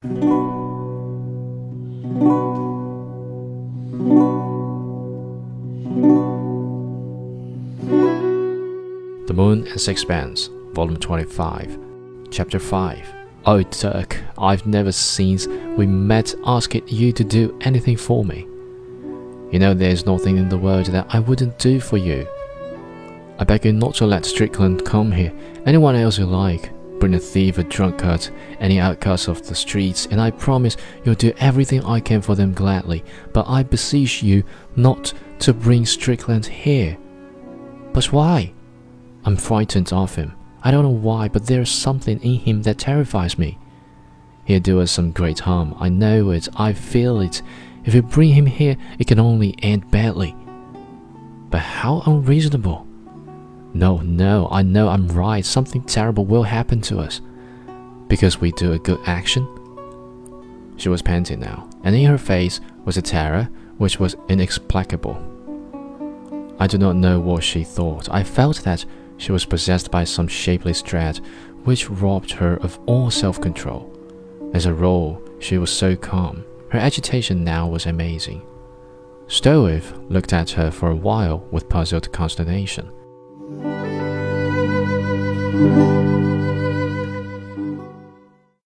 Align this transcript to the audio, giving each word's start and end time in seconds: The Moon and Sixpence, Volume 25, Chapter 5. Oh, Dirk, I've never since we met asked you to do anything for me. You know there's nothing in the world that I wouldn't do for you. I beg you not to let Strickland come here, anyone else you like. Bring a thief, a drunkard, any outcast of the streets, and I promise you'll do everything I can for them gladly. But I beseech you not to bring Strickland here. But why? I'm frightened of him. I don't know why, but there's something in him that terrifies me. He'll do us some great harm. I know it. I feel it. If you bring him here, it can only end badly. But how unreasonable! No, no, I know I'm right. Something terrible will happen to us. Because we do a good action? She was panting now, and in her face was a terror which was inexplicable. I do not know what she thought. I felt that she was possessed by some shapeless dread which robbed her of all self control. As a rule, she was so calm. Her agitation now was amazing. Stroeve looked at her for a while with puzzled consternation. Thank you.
The 0.00 0.08
Moon 9.34 9.66
and 9.66 9.80
Sixpence, 9.80 10.50
Volume 10.72 10.98
25, 10.98 11.78
Chapter 12.30 12.60
5. 12.60 13.14
Oh, 13.44 13.62
Dirk, 13.64 14.20
I've 14.38 14.64
never 14.68 14.92
since 14.92 15.48
we 15.48 15.88
met 15.88 16.32
asked 16.46 16.74
you 16.74 17.12
to 17.12 17.24
do 17.24 17.58
anything 17.62 17.96
for 17.96 18.24
me. 18.24 18.46
You 19.50 19.58
know 19.58 19.74
there's 19.74 20.06
nothing 20.06 20.36
in 20.36 20.48
the 20.48 20.58
world 20.58 20.86
that 20.86 21.06
I 21.08 21.18
wouldn't 21.18 21.58
do 21.58 21.80
for 21.80 21.96
you. 21.96 22.24
I 23.40 23.44
beg 23.44 23.64
you 23.64 23.72
not 23.72 23.96
to 23.96 24.06
let 24.06 24.24
Strickland 24.24 24.84
come 24.84 25.10
here, 25.10 25.32
anyone 25.66 25.96
else 25.96 26.18
you 26.18 26.26
like. 26.26 26.70
Bring 26.98 27.14
a 27.14 27.18
thief, 27.18 27.58
a 27.58 27.64
drunkard, 27.64 28.28
any 28.58 28.80
outcast 28.80 29.28
of 29.28 29.46
the 29.46 29.54
streets, 29.54 30.06
and 30.06 30.20
I 30.20 30.30
promise 30.32 30.76
you'll 31.04 31.14
do 31.14 31.32
everything 31.38 31.84
I 31.84 32.00
can 32.00 32.20
for 32.20 32.34
them 32.34 32.52
gladly. 32.52 33.04
But 33.32 33.48
I 33.48 33.62
beseech 33.62 34.22
you 34.22 34.42
not 34.74 35.12
to 35.40 35.52
bring 35.52 35.86
Strickland 35.86 36.46
here. 36.46 36.98
But 37.92 38.12
why? 38.12 38.52
I'm 39.24 39.36
frightened 39.36 39.92
of 39.92 40.16
him. 40.16 40.32
I 40.62 40.70
don't 40.70 40.82
know 40.82 40.90
why, 40.90 41.28
but 41.28 41.46
there's 41.46 41.70
something 41.70 42.20
in 42.20 42.40
him 42.40 42.62
that 42.62 42.78
terrifies 42.78 43.38
me. 43.38 43.58
He'll 44.44 44.60
do 44.60 44.80
us 44.80 44.90
some 44.90 45.12
great 45.12 45.40
harm. 45.40 45.76
I 45.78 45.88
know 45.90 46.30
it. 46.30 46.48
I 46.56 46.72
feel 46.72 47.20
it. 47.20 47.42
If 47.84 47.94
you 47.94 48.02
bring 48.02 48.32
him 48.32 48.46
here, 48.46 48.76
it 48.98 49.06
can 49.06 49.20
only 49.20 49.54
end 49.62 49.90
badly. 49.90 50.34
But 51.50 51.60
how 51.60 52.02
unreasonable! 52.06 52.87
No, 53.74 53.98
no, 53.98 54.48
I 54.50 54.62
know 54.62 54.88
I'm 54.88 55.08
right. 55.08 55.44
Something 55.44 55.82
terrible 55.82 56.24
will 56.24 56.42
happen 56.42 56.80
to 56.82 56.98
us. 56.98 57.20
Because 58.08 58.40
we 58.40 58.52
do 58.52 58.72
a 58.72 58.78
good 58.78 59.00
action? 59.06 59.46
She 60.76 60.88
was 60.88 61.02
panting 61.02 61.40
now, 61.40 61.68
and 61.84 61.94
in 61.94 62.06
her 62.06 62.18
face 62.18 62.60
was 62.84 62.96
a 62.96 63.02
terror 63.02 63.48
which 63.76 64.00
was 64.00 64.16
inexplicable. 64.28 65.16
I 66.58 66.66
do 66.66 66.78
not 66.78 66.96
know 66.96 67.20
what 67.20 67.44
she 67.44 67.62
thought. 67.62 68.08
I 68.10 68.24
felt 68.24 68.62
that 68.62 68.84
she 69.16 69.32
was 69.32 69.44
possessed 69.44 69.90
by 69.90 70.04
some 70.04 70.28
shapeless 70.28 70.82
dread 70.82 71.20
which 71.64 71.90
robbed 71.90 72.32
her 72.32 72.56
of 72.56 72.78
all 72.86 73.10
self 73.10 73.40
control. 73.40 73.92
As 74.54 74.66
a 74.66 74.74
rule, 74.74 75.22
she 75.38 75.58
was 75.58 75.70
so 75.70 75.94
calm. 75.94 76.44
Her 76.70 76.78
agitation 76.78 77.44
now 77.44 77.68
was 77.68 77.86
amazing. 77.86 78.42
Stroeve 79.26 79.92
looked 80.10 80.32
at 80.32 80.50
her 80.50 80.70
for 80.70 80.90
a 80.90 80.96
while 80.96 81.46
with 81.50 81.68
puzzled 81.68 82.10
consternation. 82.12 82.90
Thank 85.58 85.76
you. 85.76 85.97